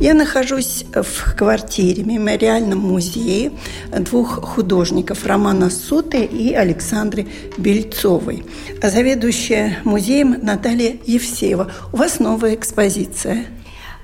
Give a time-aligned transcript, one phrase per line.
[0.00, 3.50] Я нахожусь в квартире Мемориальном музее
[3.90, 7.26] двух художников Романа Суты и Александры
[7.56, 8.44] Бельцовой.
[8.80, 11.72] А заведующая музеем Наталья Евсеева.
[11.92, 13.46] У вас новая экспозиция–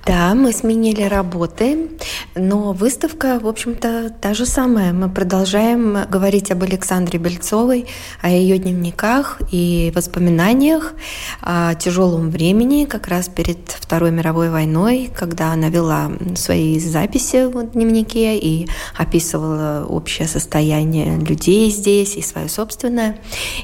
[0.07, 1.89] да, мы сменили работы,
[2.35, 4.93] но выставка, в общем-то, та же самая.
[4.93, 7.87] Мы продолжаем говорить об Александре Бельцовой,
[8.21, 10.93] о ее дневниках и воспоминаниях
[11.41, 17.73] о тяжелом времени, как раз перед Второй мировой войной, когда она вела свои записи в
[17.73, 23.19] дневнике и описывала общее состояние людей здесь и свое собственное.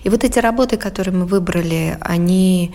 [0.04, 2.74] И вот эти работы, которые мы выбрали, они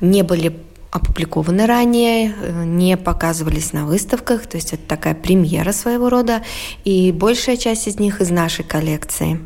[0.00, 0.52] не были
[0.94, 6.44] опубликованы ранее, э, не показывались на выставках, то есть это такая премьера своего рода,
[6.84, 9.40] и большая часть из них из нашей коллекции.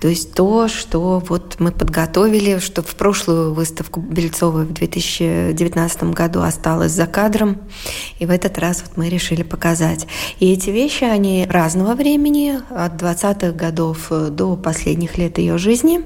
[0.00, 6.42] То есть то, что вот мы подготовили, что в прошлую выставку Бельцовой в 2019 году
[6.42, 7.58] осталось за кадром,
[8.18, 10.06] и в этот раз вот мы решили показать.
[10.38, 16.00] И эти вещи, они разного времени, от 20-х годов до последних лет ее жизни,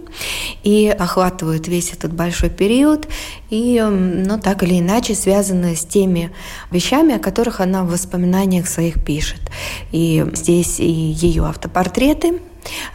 [0.62, 3.08] и охватывают весь этот большой период,
[3.50, 6.30] и, ну, так или иначе связаны с теми
[6.70, 9.40] вещами, о которых она в воспоминаниях своих пишет.
[9.90, 12.40] И здесь и ее автопортреты,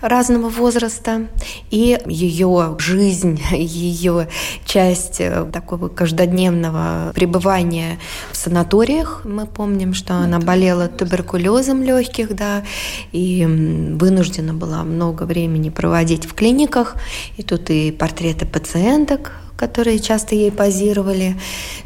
[0.02, 1.28] разного возраста,
[1.72, 4.28] и ее жизнь, ее
[4.66, 8.00] часть э, такого каждодневного пребывания
[8.32, 9.22] в санаториях.
[9.26, 12.64] Мы помним, что она болела туберкулезом легких, да,
[13.12, 16.96] и вынуждена была много времени проводить в клиниках.
[17.38, 21.36] И тут и портреты пациенток, которые часто ей позировали.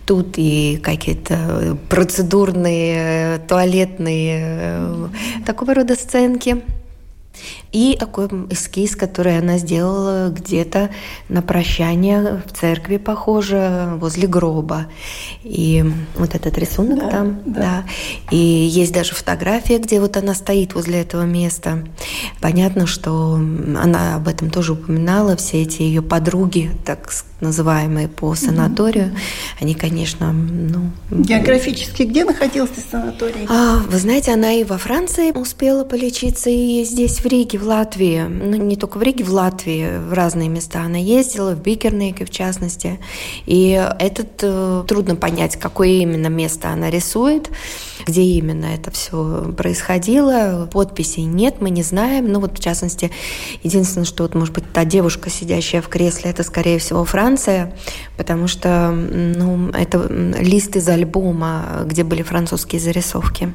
[0.06, 5.08] Тут и какие-то процедурные, туалетные, э,
[5.46, 6.62] такого рода сценки.
[7.72, 10.90] И такой эскиз, который она сделала где-то
[11.30, 14.88] на прощание в церкви, похоже, возле гроба.
[15.44, 17.62] И вот этот рисунок да, там, да.
[17.62, 17.86] да.
[18.32, 21.86] И есть даже фотография, где вот она стоит возле этого места.
[22.42, 27.10] Понятно, что она об этом тоже упоминала, все эти ее подруги, так
[27.42, 29.62] называемые по санаторию, mm-hmm.
[29.62, 30.92] они, конечно, ну...
[31.10, 33.48] Географически где находился санаторий?
[33.50, 38.22] А, вы знаете, она и во Франции успела полечиться, и здесь, в Риге, в Латвии.
[38.22, 42.30] Ну, не только в Риге, в Латвии, в разные места она ездила, в Бикернеке, в
[42.30, 43.00] частности.
[43.46, 47.50] И этот э, трудно понять, какое именно место она рисует,
[48.06, 50.68] где именно это все происходило.
[50.72, 52.32] Подписей нет, мы не знаем.
[52.32, 53.12] Ну, вот, в частности,
[53.64, 57.76] единственное, что вот, может быть, та девушка, сидящая в кресле, это, скорее всего, Франция,
[58.18, 63.54] потому что, ну, это лист из альбома, где были французские зарисовки.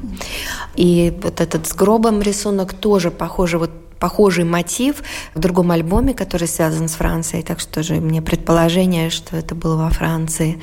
[0.75, 5.03] И вот этот с гробом рисунок тоже похоже вот похожий мотив
[5.33, 9.75] в другом альбоме, который связан с Францией, так что же мне предположение, что это было
[9.75, 10.59] во Франции.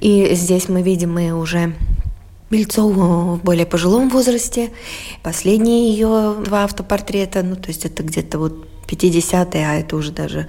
[0.00, 1.74] И здесь мы видим и уже
[2.50, 4.70] Бельцову в более пожилом возрасте.
[5.22, 10.48] Последние ее два автопортрета, ну, то есть это где-то вот 50-е, а это уже даже,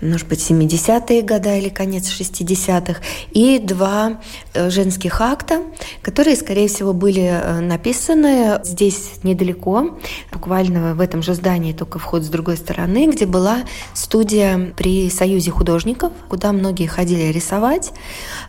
[0.00, 3.00] может быть, 70-е годы или конец 60-х,
[3.32, 4.20] и два
[4.54, 5.62] э, женских акта,
[6.02, 9.98] которые, скорее всего, были э, написаны здесь недалеко,
[10.32, 13.64] буквально в этом же здании, только вход с другой стороны, где была
[13.94, 17.92] студия при Союзе художников, куда многие ходили рисовать.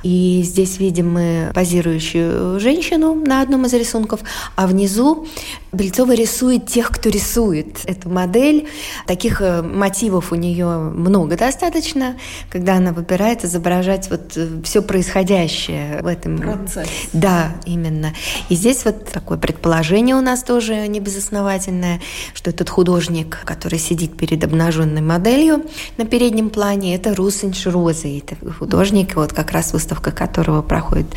[0.03, 4.21] И здесь видим мы позирующую женщину на одном из рисунков,
[4.55, 5.27] а внизу
[5.71, 8.67] Бельцова рисует тех, кто рисует эту модель.
[9.05, 12.17] Таких э, мотивов у нее много достаточно,
[12.49, 16.89] когда она выбирает изображать вот э, все происходящее в этом процессе.
[17.13, 18.13] Да, именно.
[18.49, 22.01] И здесь вот такое предположение у нас тоже не безосновательное,
[22.33, 25.63] что этот художник, который сидит перед обнаженной моделью
[25.97, 28.19] на переднем плане, это Русень Шрозы.
[28.19, 31.07] Это художник, вот как раз выставка которого проходит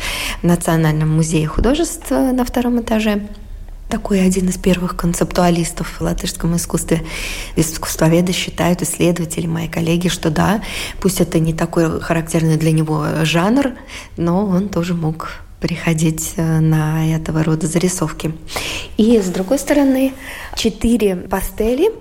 [0.41, 3.27] в Национальном музее художества на втором этаже
[3.91, 7.03] такой один из первых концептуалистов в латышском искусстве.
[7.55, 10.63] Искусствоведы считают, исследователи, мои коллеги, что да,
[10.99, 13.73] пусть это не такой характерный для него жанр,
[14.17, 15.29] но он тоже мог
[15.59, 18.33] приходить э, на этого рода зарисовки.
[18.97, 20.13] И с другой стороны,
[20.55, 21.91] четыре пастели.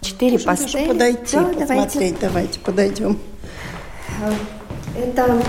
[0.00, 0.88] Четыре пастели.
[0.88, 2.18] подойти, да, посмотреть, давайте.
[2.20, 3.18] давайте подойдем.
[4.96, 5.42] Это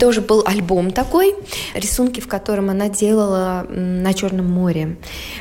[0.00, 1.34] тоже был альбом такой,
[1.74, 4.96] рисунки, в котором она делала на Черном море,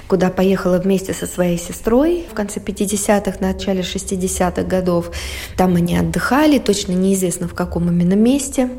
[0.08, 5.12] куда поехала вместе со своей сестрой в конце 50-х, начале 60-х годов.
[5.58, 8.70] Там они отдыхали, точно неизвестно в каком именно месте.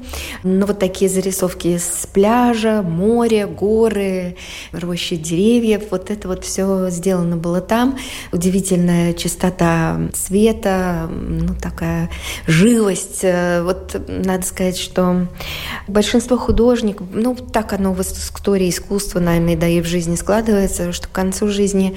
[0.45, 4.37] Но вот такие зарисовки с пляжа, моря, горы,
[4.73, 7.99] рощи деревьев, вот это вот все сделано было там.
[8.33, 12.11] Удивительная чистота цвета, ну такая
[12.47, 13.21] живость.
[13.23, 15.27] Э, вот надо сказать, что
[15.89, 21.09] большинство художников, ну, так оно в истории искусства, наверное, да и в жизни складывается, что
[21.09, 21.97] к концу жизни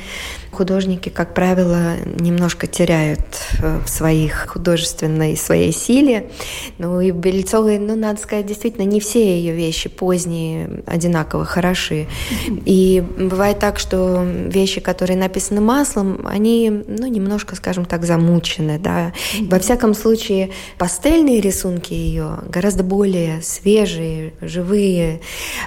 [0.51, 3.19] художники, как правило, немножко теряют
[3.61, 6.31] э, в своих художественной своей силе.
[6.77, 12.07] Ну и Бельцовой, ну, надо сказать, действительно, не все ее вещи поздние одинаково хороши.
[12.65, 19.13] И бывает так, что вещи, которые написаны маслом, они, ну, немножко, скажем так, замучены, да.
[19.41, 25.21] Во всяком случае, пастельные рисунки ее гораздо более свежие, живые.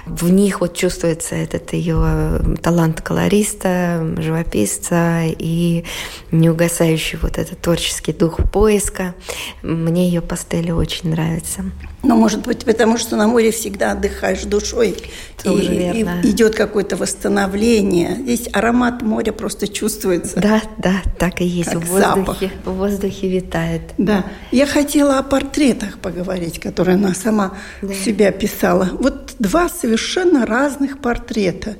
[0.05, 5.83] В них вот чувствуется этот ее талант колориста, живописца, и
[6.31, 9.15] неугасающий вот этот творческий дух поиска.
[9.61, 11.63] Мне ее пастели очень нравятся.
[12.03, 14.97] Но, может быть, потому что на море всегда отдыхаешь душой.
[15.43, 16.21] Тоже и, верно.
[16.23, 18.15] и идет какое-то восстановление.
[18.15, 20.39] Здесь аромат моря просто чувствуется.
[20.39, 21.69] Да, да, так и есть.
[21.69, 22.65] Как в воздухе, запах.
[22.65, 23.81] в воздухе витает.
[23.97, 24.25] Да.
[24.51, 27.93] Я хотела о портретах поговорить, которые она сама да.
[27.93, 28.89] себя писала.
[28.93, 31.75] Вот два совершенно разных портрета.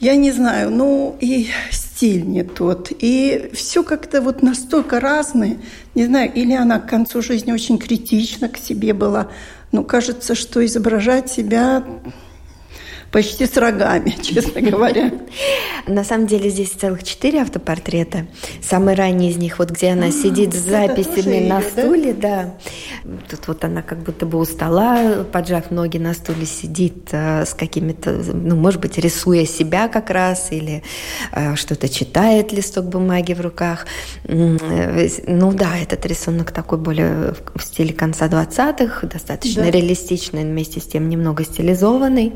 [0.00, 2.90] Я не знаю, ну и стиль не тот.
[2.98, 5.58] И все как-то вот настолько разное.
[5.94, 9.28] Не знаю, или она к концу жизни очень критична к себе была.
[9.72, 11.84] Но кажется, что изображать себя
[13.14, 15.12] почти с рогами, честно говоря.
[15.86, 18.26] На самом деле здесь целых четыре автопортрета.
[18.60, 22.54] Самый ранний из них, вот где она сидит с записями на стуле, да.
[23.30, 27.54] Тут вот она как будто бы у стола, поджав ноги на стуле, сидит э, с
[27.54, 30.82] какими-то, ну, может быть, рисуя себя как раз, или
[31.30, 33.86] э, что-то читает, листок бумаги в руках.
[34.24, 40.84] Э, ну да, этот рисунок такой более в стиле конца 20-х, достаточно реалистичный, вместе с
[40.84, 42.32] тем немного стилизованный.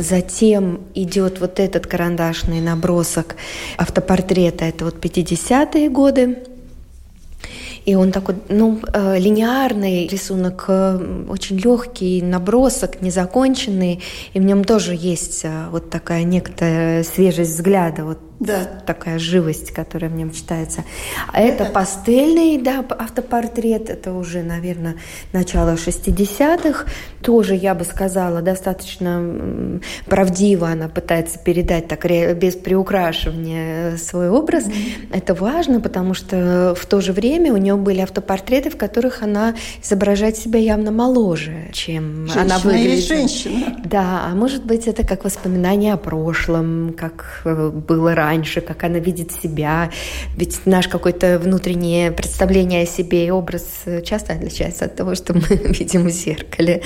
[0.00, 3.36] Затем идет вот этот карандашный набросок
[3.76, 6.38] автопортрета, это вот 50-е годы.
[7.86, 14.02] И он такой, ну, э, линейный рисунок, э, очень легкий, набросок, незаконченный.
[14.34, 18.64] И в нем тоже есть э, вот такая некоторая свежесть взгляда, вот да.
[18.86, 20.84] такая живость, которая в нем читается.
[21.32, 24.96] А это пастельный, да, автопортрет, это уже, наверное,
[25.32, 26.86] начало 60-х.
[27.22, 32.00] Тоже, я бы сказала, достаточно правдиво она пытается передать так
[32.38, 34.64] без приукрашивания свой образ.
[34.64, 35.08] Mm-hmm.
[35.12, 39.54] Это важно, потому что в то же время у нее были автопортреты, в которых она
[39.82, 43.04] изображает себя явно моложе, чем женщина она выглядит.
[43.04, 43.76] женщина.
[43.84, 48.84] Да, а может быть, это как воспоминание о прошлом, как э, было раньше раньше, как
[48.84, 49.90] она видит себя.
[50.36, 53.64] Ведь наш какое-то внутреннее представление о себе и образ
[54.04, 56.82] часто отличается от того, что мы видим в зеркале.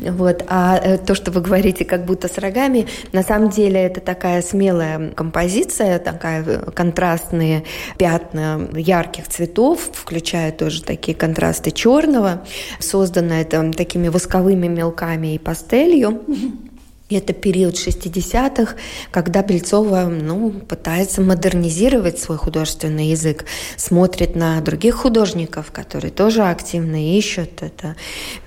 [0.00, 0.44] Вот.
[0.48, 4.40] А э, то, что вы говорите как будто с рогами, на самом деле это такая
[4.42, 7.64] смелая композиция, такая э, контрастные
[7.98, 12.42] пятна ярких цветов, включая тоже такие контрасты черного.
[12.78, 16.22] Создано это такими восковыми мелками и пастелью.
[17.08, 18.74] Это период 60-х,
[19.12, 23.44] когда Бельцова ну, пытается модернизировать свой художественный язык,
[23.76, 27.94] смотрит на других художников, которые тоже активно ищут это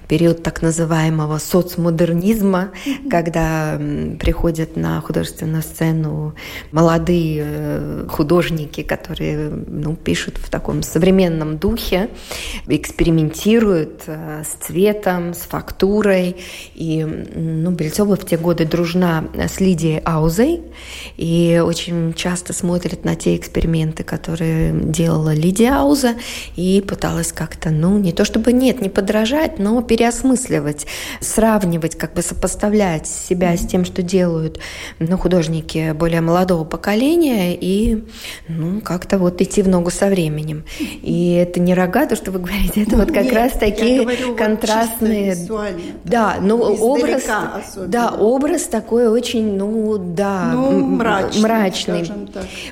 [0.10, 2.72] период так называемого соцмодернизма,
[3.12, 3.80] когда
[4.20, 6.34] приходят на художественную сцену
[6.72, 12.10] молодые э, художники, которые ну, пишут в таком современном духе,
[12.68, 16.38] экспериментируют э, с цветом, с фактурой.
[16.74, 20.62] И ну, Бельцова в те годы дружна с Лидией Аузой
[21.18, 26.16] и очень часто смотрит на те эксперименты, которые делала Лидия Ауза,
[26.56, 30.88] и пыталась как-то, ну, не то чтобы нет, не подражать, но перед переосмысливать,
[31.20, 34.60] сравнивать, как бы сопоставлять себя с тем, что делают
[35.00, 38.06] ну, художники более молодого поколения, и
[38.48, 40.64] ну, как-то вот идти в ногу со временем.
[40.80, 44.36] И это не рога, то, что вы говорите, это вот как Нет, раз такие говорю,
[44.36, 45.36] контрастные...
[45.50, 45.70] Вот
[46.06, 47.24] да, ну образ...
[47.88, 52.10] Да, образ такой очень, ну да, ну, мрачный, мрачный.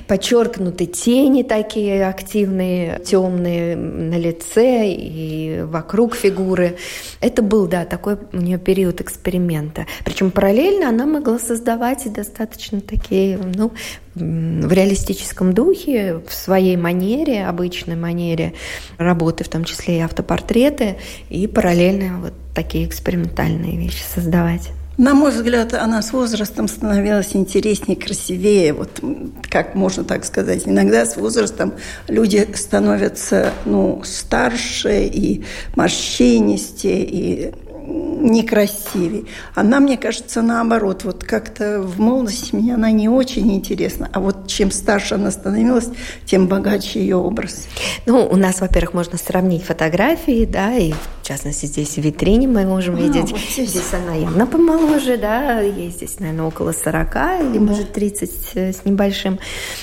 [0.06, 6.78] подчеркнуты тени такие активные, темные на лице и вокруг фигуры.
[7.20, 9.86] Это был, да, такой у нее период эксперимента.
[10.04, 13.72] Причем параллельно она могла создавать достаточно такие, ну,
[14.14, 18.54] в реалистическом духе, в своей манере, обычной манере
[18.98, 20.96] работы, в том числе и автопортреты,
[21.28, 24.70] и параллельно вот такие экспериментальные вещи создавать.
[24.98, 29.00] На мой взгляд, она с возрастом становилась интереснее, красивее, вот
[29.48, 30.66] как можно так сказать.
[30.66, 31.74] Иногда с возрастом
[32.08, 35.44] люди становятся ну, старше и
[35.76, 37.54] морщинистее, и
[37.88, 39.28] некрасивей.
[39.54, 44.48] Она, мне кажется, наоборот, вот как-то в молодости мне она не очень интересна, а вот
[44.48, 45.88] чем старше она становилась,
[46.26, 47.66] тем богаче ее образ.
[48.06, 50.92] Ну, у нас, во-первых, можно сравнить фотографии, да, и
[51.28, 53.30] частности здесь в витрине мы можем а, видеть.
[53.30, 53.70] Вот здесь.
[53.70, 57.60] здесь она явно помоложе, да, ей здесь, наверное, около 40 или, да.
[57.60, 59.38] может, 30 э, с небольшим.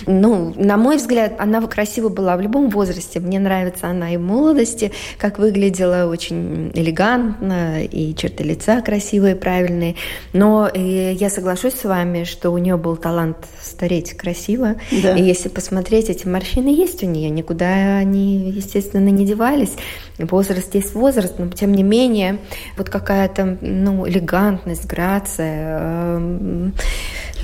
[0.07, 3.19] Ну, на мой взгляд, она красиво была в любом возрасте.
[3.19, 9.95] Мне нравится она и в молодости, как выглядела очень элегантно, и черты лица красивые, правильные.
[10.33, 14.75] Но э, я соглашусь с вами, что у нее был талант стареть красиво.
[15.03, 15.15] Да.
[15.15, 19.73] И если посмотреть, эти морщины есть у нее, никуда они, естественно, не девались.
[20.17, 22.39] Возраст есть возраст, но тем не менее,
[22.77, 26.71] вот какая-то ну, элегантность, грация, э,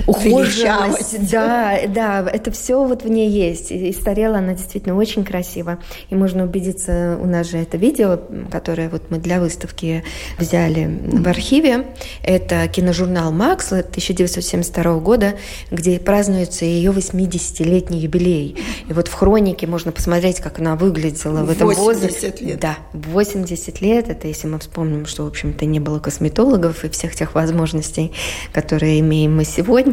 [0.07, 1.31] ухоженность.
[1.31, 3.71] Да, да, это все вот в ней есть.
[3.71, 5.79] И старела она действительно очень красиво.
[6.09, 8.19] И можно убедиться, у нас же это видео,
[8.51, 10.03] которое вот мы для выставки
[10.37, 11.87] взяли в архиве.
[12.23, 15.33] Это киножурнал «Макс» 1972 года,
[15.69, 18.57] где празднуется ее 80-летний юбилей.
[18.87, 22.45] И вот в хронике можно посмотреть, как она выглядела в этом 80 возрасте.
[22.45, 22.59] лет.
[22.59, 24.09] Да, 80 лет.
[24.09, 28.11] Это если мы вспомним, что, в общем-то, не было косметологов и всех тех возможностей,
[28.53, 29.90] которые имеем мы сегодня,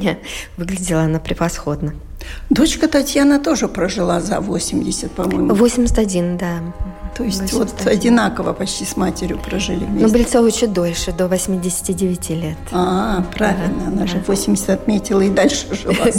[0.56, 1.94] выглядела она превосходно.
[2.50, 5.54] Дочка Татьяна тоже прожила за 80, по-моему.
[5.54, 6.60] 81, да.
[7.16, 7.58] То есть 81.
[7.58, 10.06] вот одинаково почти с матерью прожили вместе.
[10.06, 12.56] Ну, Бельцова чуть дольше, до 89 лет.
[12.70, 14.06] А, правильно, да, она да.
[14.06, 15.94] же 80 отметила и дальше жила.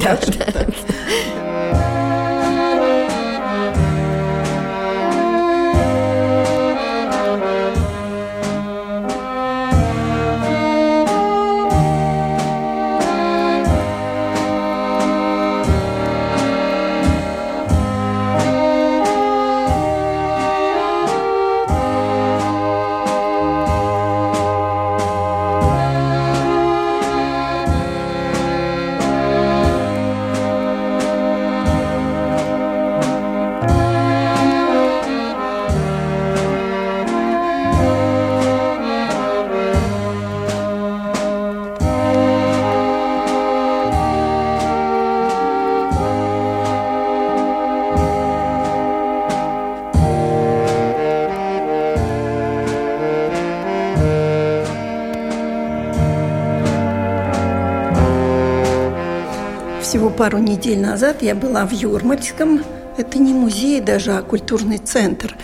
[60.20, 62.62] пару недель назад я была в Юрмальском,
[62.98, 65.38] это не музей даже, а культурный центр,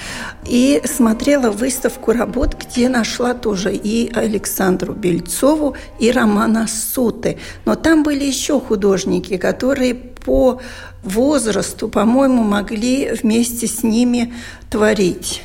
[0.46, 7.38] и смотрела выставку работ, где нашла тоже и Александру Бельцову, и Романа Суты.
[7.63, 10.60] Но там были еще художники, которые по
[11.03, 14.34] возрасту, по-моему, могли вместе с ними
[14.70, 15.41] творить.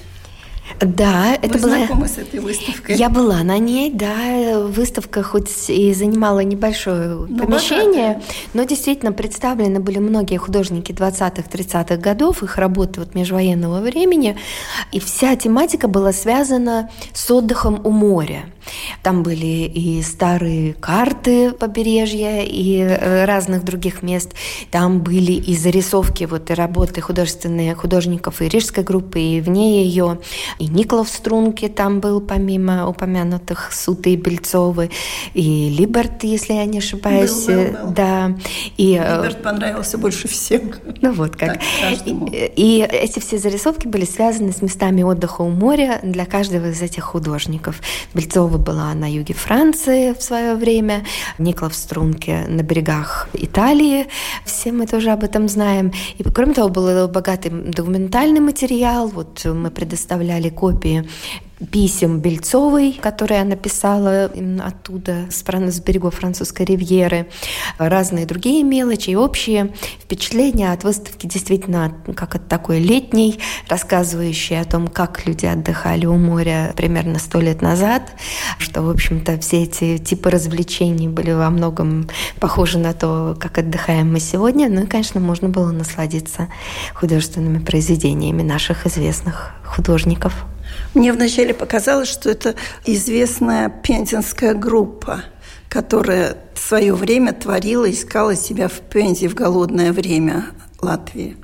[0.80, 1.76] Да, это Вы была...
[1.78, 2.96] знакомы с этой выставкой?
[2.96, 4.60] Я была на ней, да.
[4.60, 8.22] Выставка хоть и занимала небольшое ну, помещение, богатая.
[8.54, 14.38] но действительно представлены были многие художники 20-30-х годов, их работы вот межвоенного времени,
[14.92, 18.44] и вся тематика была связана с отдыхом у моря.
[19.02, 24.32] Там были и старые карты побережья, и э, разных других мест.
[24.70, 30.18] Там были и зарисовки, вот и работы художественные художников и рижской группы, и вне ее.
[30.58, 34.90] И Николов Струнки там был, помимо упомянутых Суты и Бельцовы,
[35.34, 37.46] и Либерт, если я не ошибаюсь.
[37.46, 37.90] Был, был, был.
[37.92, 38.34] Да.
[38.76, 40.80] И, э, Либерт понравился больше всех.
[41.00, 41.54] Ну вот как.
[41.54, 46.70] Так, и, и эти все зарисовки были связаны с местами отдыха у моря для каждого
[46.70, 47.80] из этих художников.
[48.14, 51.04] Бельцова была на юге Франции в свое время,
[51.38, 54.06] Никла в струнке на берегах Италии.
[54.44, 55.92] Все мы тоже об этом знаем.
[56.18, 59.08] И кроме того, был богатый документальный материал.
[59.08, 61.08] Вот мы предоставляли копии
[61.70, 64.30] писем Бельцовой, которые она писала
[64.64, 67.28] оттуда, с, с берегов французской ривьеры,
[67.78, 74.64] разные другие мелочи и общие впечатления от выставки действительно как от такой летней, рассказывающей о
[74.64, 78.14] том, как люди отдыхали у моря примерно сто лет назад,
[78.58, 82.08] что, в общем-то, все эти типы развлечений были во многом
[82.40, 84.68] похожи на то, как отдыхаем мы сегодня.
[84.68, 86.48] Ну и, конечно, можно было насладиться
[86.94, 90.46] художественными произведениями наших известных художников.
[90.94, 95.22] Мне вначале показалось, что это известная пензенская группа,
[95.68, 100.46] которая в свое время творила, искала себя в Пензе в голодное время
[100.80, 101.36] Латвии.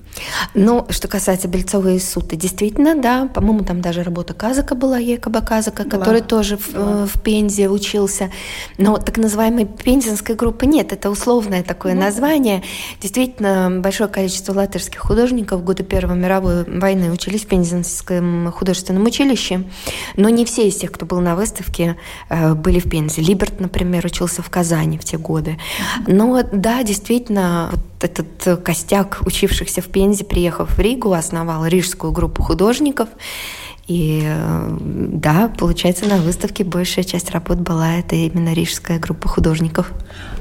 [0.55, 5.41] Ну, что касается Бельцова и Суты, действительно, да, по-моему, там даже работа Казака была, Екаба
[5.41, 6.29] Казака, который была.
[6.29, 7.07] тоже в, была.
[7.07, 8.31] в Пензе учился.
[8.79, 12.01] Но так называемой пензенской группы нет, это условное такое ну.
[12.01, 12.63] название.
[13.01, 19.65] Действительно, большое количество латышских художников в годы Первой мировой войны учились в Пензенском художественном училище,
[20.17, 21.97] но не все из тех, кто был на выставке,
[22.29, 23.23] э, были в Пензе.
[23.23, 25.59] Либерт, например, учился в Казани в те годы.
[26.07, 32.43] Но да, действительно, вот этот костяк учившихся в Пензе, приехав в Ригу, основал рижскую группу
[32.43, 33.09] художников.
[33.89, 34.29] И
[34.81, 39.93] да, получается, на выставке большая часть работ была это именно рижская группа художников.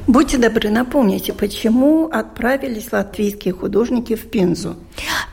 [0.08, 4.76] Будьте добры, напомните, почему отправились латвийские художники в Пензу?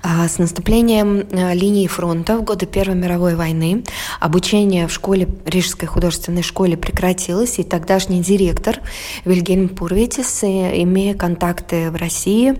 [0.03, 3.85] А с наступлением э, линии фронта в годы Первой мировой войны
[4.19, 8.81] обучение в школе, Рижской художественной школе прекратилось, и тогдашний директор
[9.25, 12.59] Вильгельм Пурвитис, э, имея контакты в России,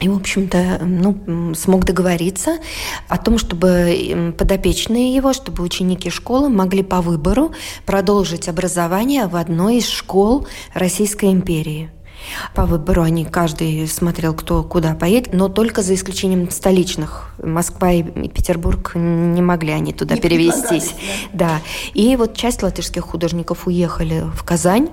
[0.00, 2.58] и, в общем-то, ну, смог договориться
[3.08, 7.52] о том, чтобы подопечные его, чтобы ученики школы могли по выбору
[7.84, 11.90] продолжить образование в одной из школ Российской империи.
[12.54, 17.30] По выбору они каждый смотрел, кто куда поедет, но только за исключением столичных.
[17.42, 20.94] Москва и Петербург не могли они туда не перевестись.
[21.32, 21.48] Да.
[21.48, 21.60] да.
[21.94, 24.88] И вот часть латышских художников уехали в Казань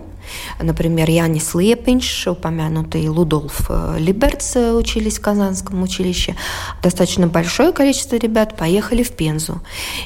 [0.62, 6.36] Например, Янис Лепинш, упомянутый Лудолф э, Либерц э, учились в Казанском училище.
[6.82, 9.62] Достаточно большое количество ребят поехали в Пензу.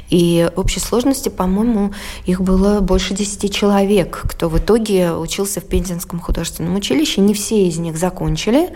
[0.10, 1.94] И в общей сложности, по-моему,
[2.26, 7.22] их было больше 10 человек, кто в итоге учился в Пензенском художественном училище.
[7.22, 8.70] Не все из них закончили.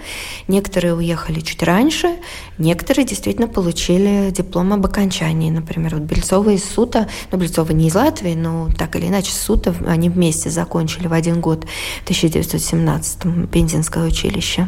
[0.47, 2.15] Некоторые уехали чуть раньше,
[2.57, 5.49] некоторые действительно получили диплом об окончании.
[5.49, 9.75] Например, вот Бельцова из Сута, ну, Бельцова не из Латвии, но так или иначе Сута,
[9.87, 11.65] они вместе закончили в один год,
[11.99, 14.67] в 1917 Пензенское училище.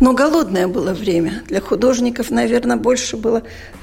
[0.00, 1.42] Но голодное было время.
[1.48, 3.42] Для художников, наверное, больше было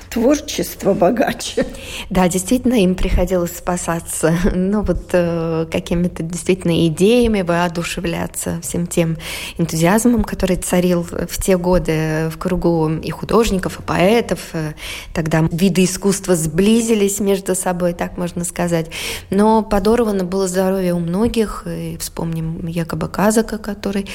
[0.10, 1.66] творчество богаче.
[2.10, 9.18] Да, действительно, им приходилось спасаться, ну вот э, какими-то действительно идеями, воодушевляться всем тем
[9.58, 14.40] энтузиазмом, который царил в те годы в кругу и художников, и поэтов.
[14.54, 14.74] Э,
[15.14, 18.90] тогда виды искусства сблизились между собой, так можно сказать.
[19.30, 21.64] Но подорвано было здоровье у многих.
[21.68, 24.08] И вспомним Якоба Казака, который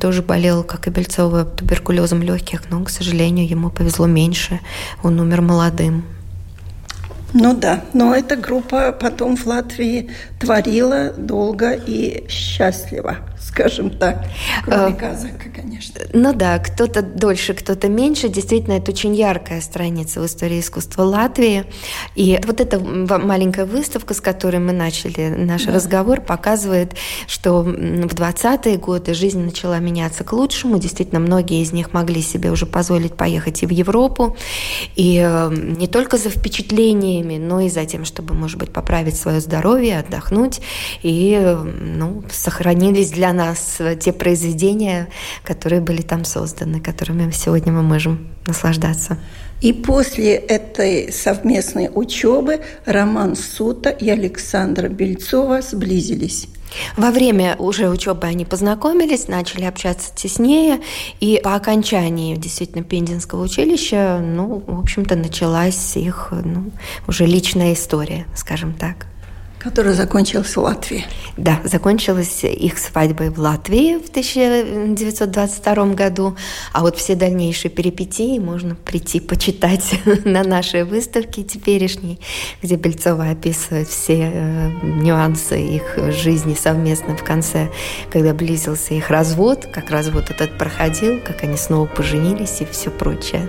[0.00, 4.60] тоже болел, как и Бельцова, туберкулезом легких, но, к сожалению, ему повезло меньше.
[5.02, 6.04] Он умер молодым.
[7.34, 13.18] Ну да, но эта группа потом в Латвии творила долго и счастливо
[13.54, 14.24] скажем так,
[14.64, 14.96] кроме э.
[16.12, 18.28] Ну да, кто-то дольше, кто-то меньше.
[18.28, 21.64] Действительно, это очень яркая страница в истории искусства Латвии.
[22.14, 25.72] И вот эта маленькая выставка, с которой мы начали наш да.
[25.72, 26.94] разговор, показывает,
[27.26, 30.78] что в 20-е годы жизнь начала меняться к лучшему.
[30.78, 34.36] Действительно, многие из них могли себе уже позволить поехать и в Европу.
[34.96, 39.40] И э, не только за впечатлениями, но и за тем, чтобы, может быть, поправить свое
[39.40, 40.60] здоровье, отдохнуть.
[41.02, 45.08] И э, ну, сохранились для нас те произведения,
[45.42, 49.18] которые были там созданы, которыми сегодня мы можем наслаждаться.
[49.60, 56.48] И после этой совместной учебы Роман Сута и Александра Бельцова сблизились.
[56.96, 60.80] Во время уже учебы они познакомились, начали общаться теснее,
[61.20, 66.70] и по окончании действительно Пензенского училища, ну, в общем-то, началась их ну,
[67.06, 69.06] уже личная история, скажем так.
[69.64, 71.06] Которая закончилась в Латвии.
[71.38, 76.36] Да, закончилась их свадьбой в Латвии в 1922 году.
[76.74, 82.20] А вот все дальнейшие перипетии можно прийти почитать на нашей выставке теперешней,
[82.62, 87.70] где Бельцова описывает все э, нюансы их жизни совместно в конце,
[88.12, 93.48] когда близился их развод, как развод этот проходил, как они снова поженились и все прочее.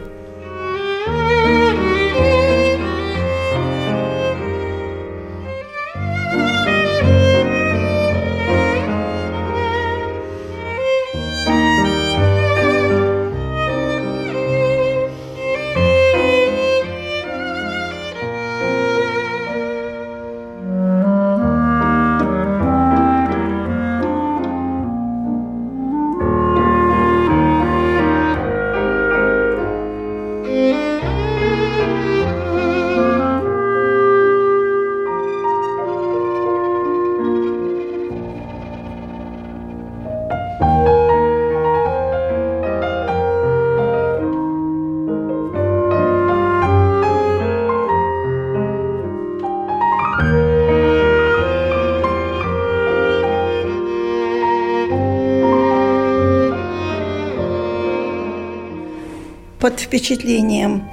[59.65, 60.87] Под впечатлением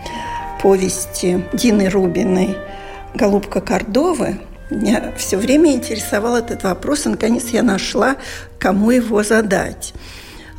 [0.63, 2.57] повести Дины Рубиной
[3.13, 8.17] «Голубка Кордовы» меня все время интересовал этот вопрос, и наконец я нашла,
[8.59, 9.93] кому его задать.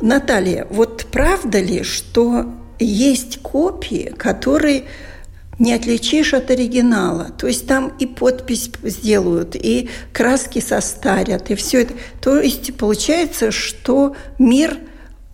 [0.00, 4.84] Наталья, вот правда ли, что есть копии, которые
[5.58, 7.32] не отличишь от оригинала.
[7.36, 11.94] То есть там и подпись сделают, и краски состарят, и все это.
[12.20, 14.78] То есть получается, что мир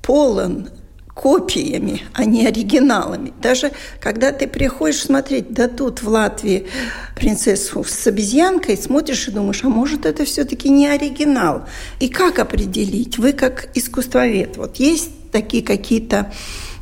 [0.01, 0.71] полон
[1.21, 3.35] копиями, а не оригиналами.
[3.43, 6.67] Даже когда ты приходишь смотреть, да тут в Латвии
[7.15, 11.67] принцессу с обезьянкой, смотришь и думаешь, а может это все-таки не оригинал?
[11.99, 13.19] И как определить?
[13.19, 16.33] Вы как искусствовед, вот есть такие какие-то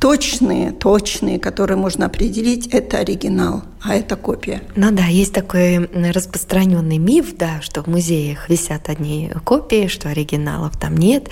[0.00, 4.62] точные, точные, которые можно определить, это оригинал а это копия.
[4.74, 10.76] Ну да, есть такой распространенный миф, да, что в музеях висят одни копии, что оригиналов
[10.76, 11.28] там нет.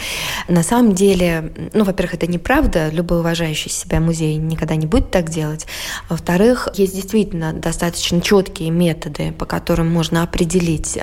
[0.48, 5.28] На самом деле, ну, во-первых, это неправда, любой уважающий себя музей никогда не будет так
[5.28, 5.66] делать.
[6.08, 10.98] Во-вторых, есть действительно достаточно четкие методы, по которым можно определить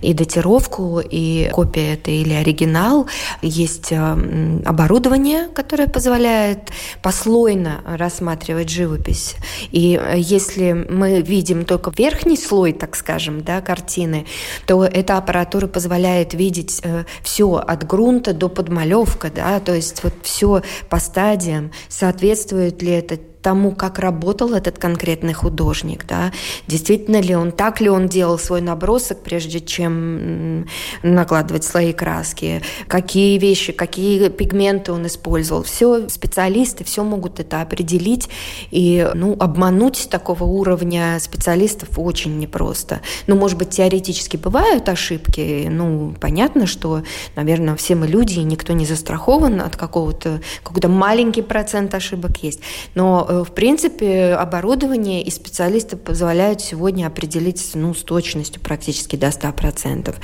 [0.00, 3.06] и датировку, и копия это или оригинал.
[3.42, 6.70] Есть э, оборудование, которое позволяет
[7.06, 9.36] послойно рассматривать живопись.
[9.70, 14.26] И э, если мы видим только верхний слой, так скажем, да, картины,
[14.66, 20.14] то эта аппаратура позволяет видеть э, все от грунта до подмалевка, да, то есть вот
[20.24, 26.32] все по стадиям, соответствует ли это тому, как работал этот конкретный художник, да,
[26.66, 30.66] действительно ли он, так ли он делал свой набросок, прежде чем
[31.04, 35.62] накладывать слои краски, какие вещи, какие пигменты он использовал.
[35.62, 38.28] Все специалисты, все могут это определить,
[38.72, 43.00] и, ну, обмануть такого уровня специалистов очень непросто.
[43.28, 47.04] Ну, может быть, теоретически бывают ошибки, ну, понятно, что,
[47.36, 52.58] наверное, все мы люди, и никто не застрахован от какого-то, какой-то маленький процент ошибок есть,
[52.96, 59.28] но э, в принципе, оборудование и специалисты позволяют сегодня определить ну, с точностью практически до
[59.28, 60.14] 100%.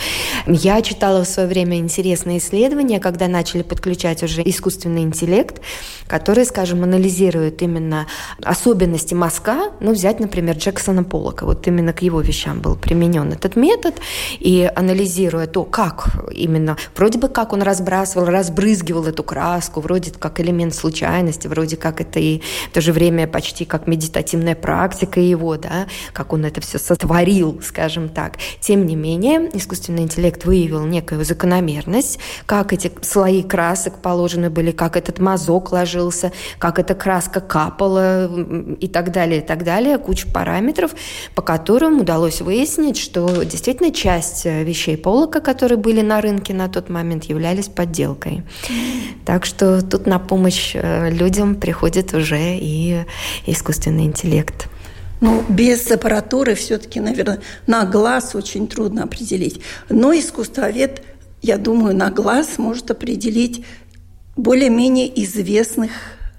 [0.47, 5.61] Я читала в свое время интересные исследования, когда начали подключать уже искусственный интеллект,
[6.07, 8.07] который, скажем, анализирует именно
[8.43, 9.73] особенности мазка.
[9.81, 11.45] Ну, взять, например, Джексона Поллока.
[11.45, 13.95] Вот именно к его вещам был применен этот метод.
[14.39, 20.41] И анализируя то, как именно, вроде бы как он разбрасывал, разбрызгивал эту краску, вроде как
[20.41, 25.57] элемент случайности, вроде как это и в то же время почти как медитативная практика его,
[25.57, 28.35] да, как он это все сотворил, скажем так.
[28.61, 34.97] Тем не менее, искусственный интеллект выявил некую закономерность, как эти слои красок положены были, как
[34.97, 38.31] этот мазок ложился, как эта краска капала
[38.81, 39.99] и так далее, и так далее.
[39.99, 40.93] Куча параметров,
[41.35, 46.89] по которым удалось выяснить, что действительно часть вещей Полока, которые были на рынке на тот
[46.89, 48.43] момент, являлись подделкой.
[49.25, 52.82] Так что тут на помощь э, людям приходит уже и
[53.47, 54.69] искусственный интеллект.
[55.21, 59.61] Ну, без аппаратуры все-таки, наверное, на глаз очень трудно определить.
[59.89, 61.03] Но искусствовед,
[61.43, 63.65] я думаю, на глаз может определить
[64.37, 65.91] более-менее известных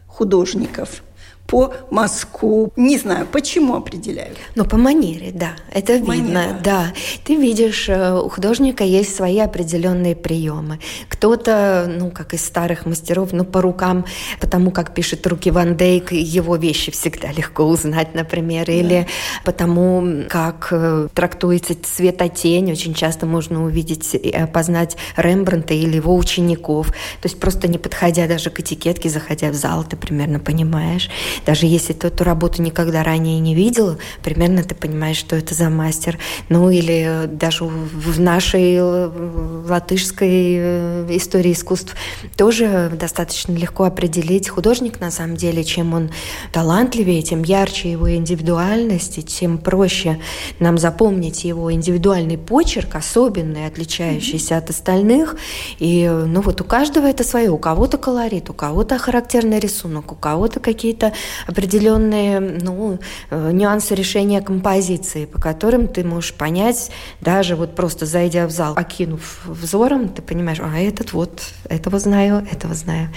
[0.07, 1.03] художников–
[1.47, 2.71] по мазку.
[2.75, 4.37] Не знаю, почему определяют.
[4.55, 5.51] Ну, по манере, да.
[5.71, 6.13] Это Манера.
[6.13, 6.93] видно, да.
[7.25, 10.79] Ты видишь, э, у художника есть свои определенные приемы.
[11.09, 14.05] Кто-то, ну, как из старых мастеров, ну, по рукам,
[14.39, 18.73] потому как пишет руки Ван Дейк, его вещи всегда легко узнать, например, да.
[18.73, 19.07] или
[19.43, 26.87] потому как э, трактуется цветотень, очень часто можно увидеть и опознать Рембранта или его учеников.
[26.87, 31.09] То есть просто не подходя даже к этикетке, заходя в зал, ты примерно понимаешь.
[31.45, 35.69] Даже если ты эту работу никогда ранее не видел, примерно ты понимаешь, что это за
[35.69, 36.17] мастер.
[36.49, 41.95] Ну или даже в нашей э, латышской э, истории искусств
[42.35, 46.11] тоже достаточно легко определить художник на самом деле, чем он
[46.51, 50.19] талантливее, тем ярче его индивидуальность, и тем проще
[50.59, 55.35] нам запомнить его индивидуальный почерк, особенный, отличающийся от остальных.
[55.79, 57.49] И ну вот у каждого это свое.
[57.49, 61.13] У кого-то колорит, у кого-то характерный рисунок, у кого-то какие-то
[61.47, 68.47] определенные ну, э, нюансы решения композиции, по которым ты можешь понять, даже вот просто зайдя
[68.47, 73.09] в зал, окинув взором, ты понимаешь, а этот вот, этого знаю, этого знаю.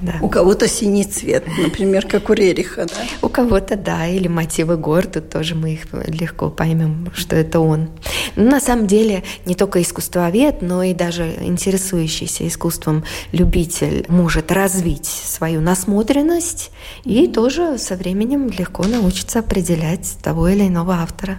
[0.00, 0.14] Да.
[0.20, 2.94] У кого-то синий цвет, например, как у Рериха, да?
[3.22, 7.88] У кого-то, да, или мотивы гор, тут тоже мы их легко поймем, что это он.
[8.36, 15.06] Но на самом деле не только искусствовед, но и даже интересующийся искусством любитель может развить
[15.06, 16.70] свою насмотренность
[17.04, 21.36] и тоже со временем легко научиться определять того или иного автора.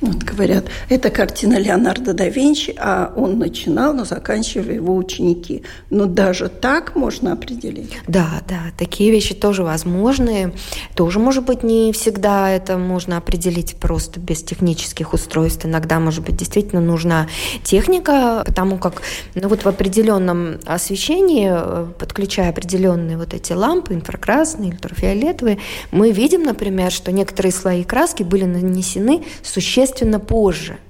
[0.00, 5.64] Вот говорят, это картина Леонардо да Винчи, а он начинал, но заканчивали его ученики.
[5.90, 7.96] Но даже так можно определить?
[8.06, 10.52] Да, да, такие вещи тоже возможны.
[10.94, 15.66] Тоже, может быть, не всегда это можно определить просто без технических устройств.
[15.66, 17.26] Иногда, может быть, действительно нужна
[17.64, 19.02] техника, потому как
[19.34, 25.58] ну, вот в определенном освещении, э, подключая определенные вот эти лампы, инфракрасные, ультрафиолетовые,
[25.90, 30.78] мы видим, например, что некоторые слои краски были нанесены существенно существенно позже–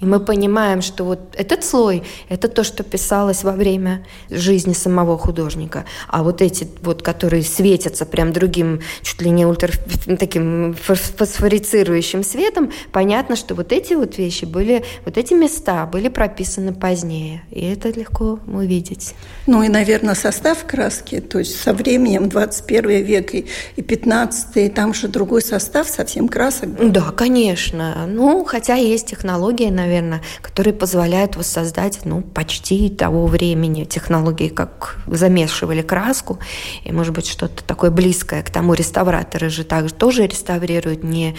[0.00, 5.16] и мы понимаем, что вот этот слой– это то, что писалось во время жизни самого
[5.16, 5.86] художника.
[6.08, 9.72] А вот эти вот, которые светятся прям другим, чуть ли не ультра
[10.18, 16.74] таким фосфорицирующим светом, понятно, что вот эти вот вещи были, вот эти места были прописаны
[16.74, 17.42] позднее.
[17.50, 19.14] И это легко увидеть.
[19.46, 24.92] Ну и, наверное, состав краски, то есть со временем 21 век и, и 15 там
[24.92, 26.68] же другой состав совсем красок.
[26.68, 26.90] Был.
[26.90, 28.06] Да, конечно.
[28.06, 34.98] Ну, хотя есть технология, наверное, наверное, которые позволяют воссоздать ну, почти того времени технологии, как
[35.06, 36.38] замешивали краску,
[36.84, 38.74] и, может быть, что-то такое близкое к тому.
[38.74, 41.36] Реставраторы же также тоже реставрируют не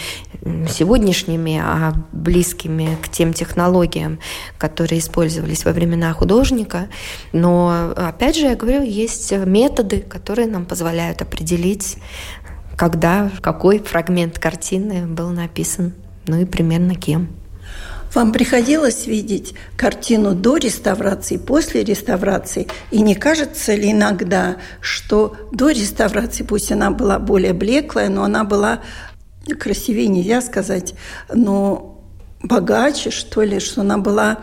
[0.69, 4.19] сегодняшними, а близкими к тем технологиям,
[4.57, 6.88] которые использовались во времена художника.
[7.33, 11.97] Но, опять же, я говорю, есть методы, которые нам позволяют определить,
[12.77, 15.93] когда, какой фрагмент картины был написан,
[16.27, 17.29] ну и примерно кем.
[18.13, 22.67] Вам приходилось видеть картину до реставрации, после реставрации?
[22.91, 28.43] И не кажется ли иногда, что до реставрации, пусть она была более блеклая, но она
[28.43, 28.82] была
[29.60, 30.93] красивее, нельзя сказать,
[31.34, 32.02] но
[32.41, 34.39] богаче, что ли, что она была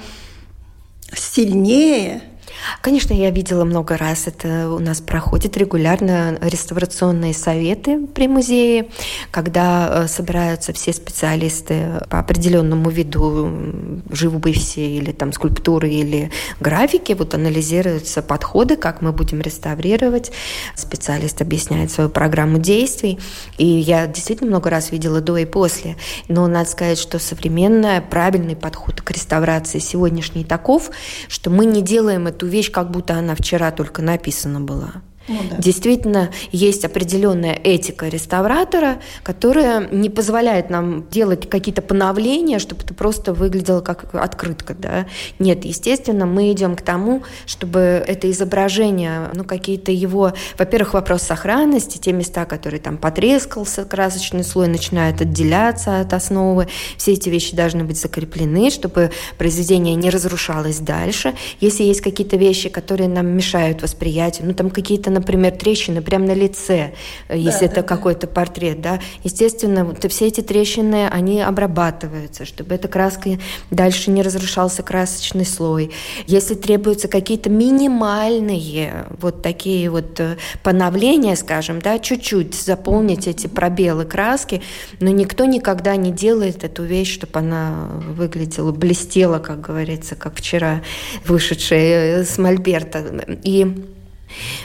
[1.14, 2.22] сильнее–
[2.80, 4.26] Конечно, я видела много раз.
[4.26, 8.88] Это у нас проходит регулярно реставрационные советы при музее,
[9.30, 17.12] когда э, собираются все специалисты по определенному виду живописи или там скульптуры или графики.
[17.12, 20.32] Вот анализируются подходы, как мы будем реставрировать.
[20.74, 23.18] Специалист объясняет свою программу действий.
[23.58, 25.96] И я действительно много раз видела до и после.
[26.28, 30.90] Но надо сказать, что современный правильный подход к реставрации сегодняшний таков,
[31.28, 35.02] что мы не делаем эту вещь, как будто она вчера только написана была.
[35.26, 35.56] Ну, да.
[35.56, 43.32] Действительно, есть определенная этика реставратора, которая не позволяет нам делать какие-то поновления, чтобы это просто
[43.32, 44.74] выглядело как открытка.
[44.74, 45.06] Да?
[45.38, 51.96] Нет, естественно, мы идем к тому, чтобы это изображение, ну, какие-то его, во-первых, вопрос сохранности,
[51.96, 57.84] те места, которые там потрескался, красочный слой начинает отделяться от основы, все эти вещи должны
[57.84, 61.34] быть закреплены, чтобы произведение не разрушалось дальше.
[61.60, 66.34] Если есть какие-то вещи, которые нам мешают восприятию, ну, там какие-то например, трещины прямо на
[66.34, 66.92] лице,
[67.28, 72.44] э, если да, это да, какой-то портрет, да, естественно, вот все эти трещины, они обрабатываются,
[72.44, 73.38] чтобы эта краска
[73.70, 75.90] дальше не разрушался красочный слой.
[76.26, 84.04] Если требуются какие-то минимальные вот такие вот э, поновления, скажем, да, чуть-чуть заполнить эти пробелы
[84.04, 84.62] краски,
[85.00, 90.82] но никто никогда не делает эту вещь, чтобы она выглядела, блестела, как говорится, как вчера
[91.24, 93.04] вышедшая э, с Мольберта.
[93.42, 93.93] И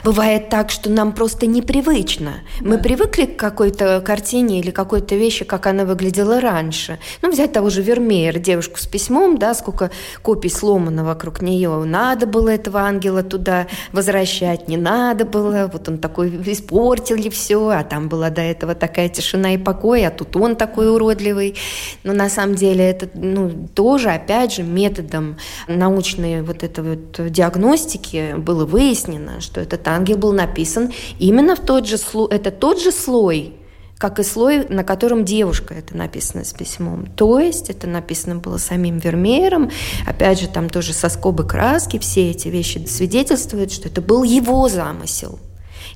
[0.03, 2.41] Бывает так, что нам просто непривычно.
[2.62, 6.99] Мы привыкли к какой-то картине или какой-то вещи, как она выглядела раньше.
[7.21, 11.69] Ну, взять того же Вермеер, девушку с письмом, да, сколько копий сломано вокруг нее.
[11.84, 15.69] Надо было этого ангела туда возвращать, не надо было.
[15.71, 20.12] Вот он такой испортили все, а там была до этого такая тишина и покой, а
[20.12, 21.55] тут он такой уродливый.
[22.03, 28.36] Но на самом деле это ну, тоже, опять же, методом научной вот этой вот диагностики
[28.38, 32.91] было выяснено, что этот ангел был написан именно в тот же слой, это тот же
[32.91, 33.56] слой,
[33.98, 37.06] как и слой, на котором девушка это написано с письмом.
[37.06, 39.72] То есть это написано было самим Вермеером,
[40.08, 44.69] опять же, там тоже со скобы краски, все эти вещи свидетельствуют, что это был его
[44.69, 45.39] замысел–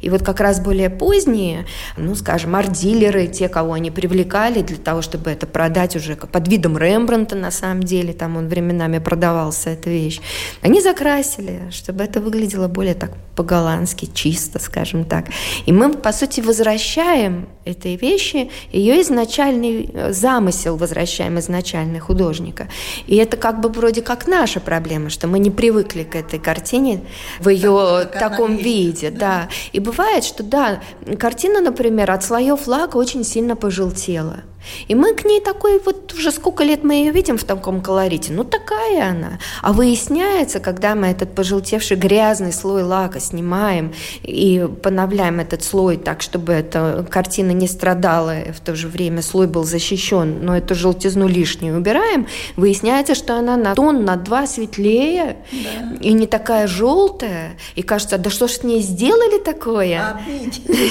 [0.04, 5.02] и вот как раз более поздние, ну, скажем, арт-дилеры, те, кого они привлекали для того,
[5.02, 9.90] чтобы это продать уже под видом Рембранта, на самом деле, там он временами продавался, эта
[9.90, 10.20] вещь,
[10.62, 15.26] они закрасили, чтобы это выглядело более так по-голландски, чисто, скажем так.
[15.66, 22.68] И мы, по сути, возвращаем этой вещи, ее изначальный э, замысел возвращаем изначальный художника.
[23.08, 27.02] И это как бы вроде как наша проблема, что мы не привыкли к этой картине
[27.40, 29.10] в ее так, таком виде.
[29.10, 29.20] Да.
[29.20, 29.50] да.
[29.72, 30.82] И бывает, что да,
[31.20, 34.40] картина, например, от слоев лака очень сильно пожелтела.
[34.88, 38.34] И мы к ней такой, вот уже сколько лет мы ее видим в таком колорите,
[38.34, 39.40] ну такая она.
[39.62, 46.22] А выясняется, когда мы этот пожелтевший грязный слой лака снимаем и поновляем этот слой так,
[46.22, 51.28] чтобы эта картина не страдала, в то же время слой был защищен, но эту желтизну
[51.28, 55.96] лишнюю убираем, выясняется, что она на тон, на два светлее да.
[56.02, 57.58] и не такая желтая.
[57.76, 60.20] И кажется, да что ж с ней сделали такое?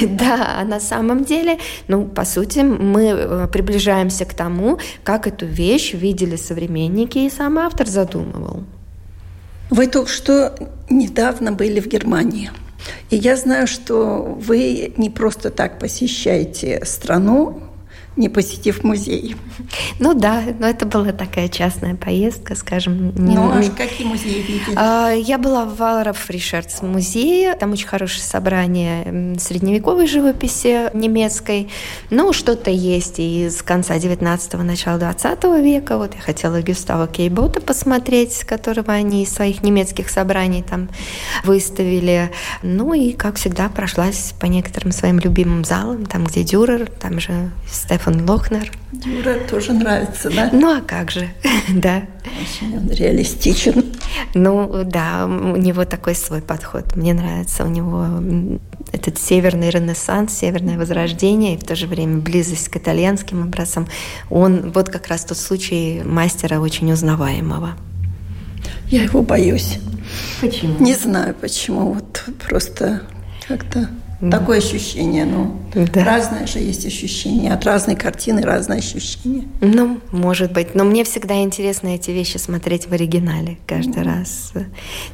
[0.03, 1.59] Да, а на самом деле,
[1.89, 7.59] ну, по сути, мы э, приближаемся к тому, как эту вещь видели современники и сам
[7.59, 8.65] автор задумывал.
[9.71, 10.55] Вы только что
[10.91, 12.51] недавно были в Германии.
[13.11, 17.63] И я знаю, что вы не просто так посещаете страну,
[18.17, 19.37] не посетив музей.
[19.99, 23.15] Ну да, но это была такая частная поездка, скажем.
[23.15, 23.37] Не...
[23.37, 24.75] Ну, а какие музеи видели?
[24.77, 31.71] А, я была в Валаров Ришардс музее, там очень хорошее собрание средневековой живописи немецкой.
[32.11, 35.97] Ну, что-то есть из конца 19-го, начала 20 века.
[35.97, 40.91] Вот я хотела Гюстава Кейбота посмотреть, которого они из своих немецких собраний там
[41.45, 42.31] выставили.
[42.63, 47.51] Ну и, как всегда, прошлась по некоторым своим любимым залам, там, где Дюрер, там же
[47.71, 48.69] Стефан Стефан Лохнер.
[49.05, 50.51] Юра тоже нравится, да?
[50.53, 51.29] Ну, а как же,
[51.69, 52.03] да.
[52.41, 53.95] Очень он реалистичен.
[54.35, 56.97] Ну, да, у него такой свой подход.
[56.97, 58.21] Мне нравится у него
[58.93, 63.87] этот северный ренессанс, северное возрождение, и в то же время близость к итальянским образцам.
[64.31, 67.77] Он вот как раз тот случай мастера очень узнаваемого.
[68.89, 69.79] Я его боюсь.
[70.41, 70.75] Почему?
[70.81, 71.93] Не знаю почему.
[71.93, 73.03] Вот просто
[73.47, 73.89] как-то
[74.31, 76.05] Такое ощущение, ну, да.
[76.05, 77.53] разное же есть ощущение.
[77.53, 79.49] От разной картины разное ощущение.
[79.61, 80.77] Ну, может быть.
[80.77, 84.05] Но мне всегда интересно эти вещи смотреть в оригинале каждый mm.
[84.05, 84.53] раз.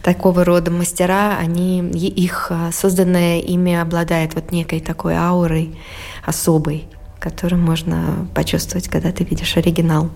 [0.02, 5.74] Такого рода мастера, они, их а, созданное ими обладает вот некой такой аурой
[6.26, 6.84] особой,
[7.18, 10.10] которую можно почувствовать, когда ты видишь оригинал.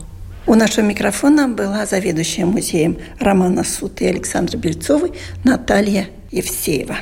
[0.47, 5.13] У нашего микрофона была заведующая музеем Романа Суд и Александра Бельцовой
[5.45, 6.97] Наталья Евсеева.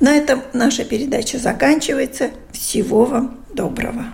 [0.00, 2.30] На этом наша передача заканчивается.
[2.52, 4.06] Всего вам доброго.